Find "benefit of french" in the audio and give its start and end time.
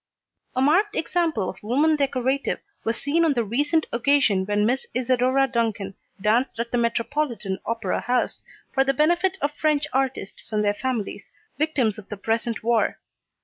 8.95-9.85